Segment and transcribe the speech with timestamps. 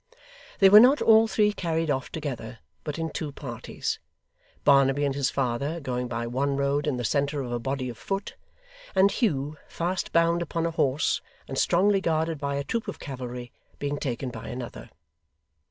[0.57, 3.99] They were not all three carried off together, but in two parties;
[4.63, 7.99] Barnaby and his father, going by one road in the centre of a body of
[7.99, 8.35] foot;
[8.95, 13.51] and Hugh, fast bound upon a horse, and strongly guarded by a troop of cavalry,
[13.77, 14.89] being taken by another.